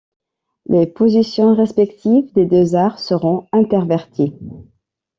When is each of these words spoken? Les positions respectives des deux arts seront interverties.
Les 0.65 0.87
positions 0.87 1.53
respectives 1.53 2.33
des 2.33 2.47
deux 2.47 2.73
arts 2.73 2.97
seront 2.97 3.47
interverties. 3.51 4.33